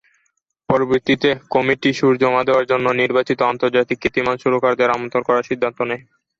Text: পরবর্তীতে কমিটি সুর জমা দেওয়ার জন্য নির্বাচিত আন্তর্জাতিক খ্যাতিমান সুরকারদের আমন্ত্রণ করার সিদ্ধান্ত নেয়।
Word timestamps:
পরবর্তীতে 0.69 1.29
কমিটি 1.53 1.89
সুর 1.93 2.13
জমা 2.21 2.41
দেওয়ার 2.47 2.69
জন্য 2.71 2.85
নির্বাচিত 3.01 3.39
আন্তর্জাতিক 3.51 3.97
খ্যাতিমান 4.01 4.35
সুরকারদের 4.43 4.93
আমন্ত্রণ 4.95 5.23
করার 5.27 5.47
সিদ্ধান্ত 5.49 5.79
নেয়। 5.89 6.03